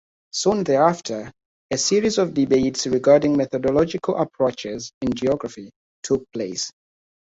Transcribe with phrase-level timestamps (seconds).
[0.31, 1.31] Soon thereafter,
[1.69, 5.69] a series of debates regarding methodological approaches in geography
[6.01, 6.71] took place.